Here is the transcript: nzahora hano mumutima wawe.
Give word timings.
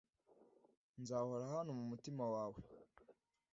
nzahora 1.01 1.45
hano 1.53 1.71
mumutima 1.79 2.23
wawe. 2.33 2.59